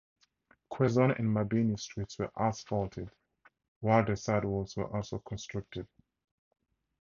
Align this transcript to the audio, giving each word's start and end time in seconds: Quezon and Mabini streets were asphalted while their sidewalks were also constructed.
Quezon 0.71 1.11
and 1.19 1.27
Mabini 1.27 1.79
streets 1.79 2.17
were 2.17 2.31
asphalted 2.35 3.11
while 3.81 4.03
their 4.03 4.15
sidewalks 4.15 4.75
were 4.75 4.91
also 4.91 5.19
constructed. 5.19 5.85